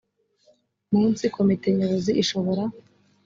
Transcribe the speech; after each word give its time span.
munsi 0.97 1.23
komite 1.35 1.67
nyobozi 1.77 2.11
ishobora 2.21 2.63